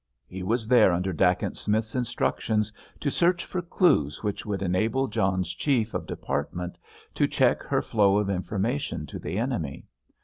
He 0.25 0.41
was 0.41 0.67
there 0.67 0.93
under 0.93 1.13
Dacent 1.13 1.55
Smith's 1.57 1.93
instructions 1.93 2.73
to 3.01 3.11
search 3.11 3.45
for 3.45 3.61
clues 3.61 4.23
which 4.23 4.47
would 4.47 4.63
enable 4.63 5.05
John's 5.05 5.53
chief 5.53 5.93
of 5.93 6.07
department 6.07 6.79
to 7.13 7.27
check 7.27 7.61
her 7.61 7.83
flow 7.83 8.17
of 8.17 8.27
information 8.27 9.05
to 9.05 9.19
the 9.19 9.37
enemy. 9.37 9.85